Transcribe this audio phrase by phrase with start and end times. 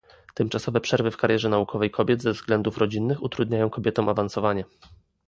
[0.33, 4.65] Tymczasowe przerwy w karierze naukowej kobiet ze względów rodzinnych utrudniają kobietom awansowanie